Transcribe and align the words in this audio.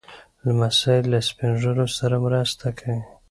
لمسی 0.45 0.97
له 1.11 1.19
سپين 1.29 1.51
ږیرو 1.61 1.85
سره 1.97 2.15
مرسته 2.25 2.67
کوي. 2.79 2.99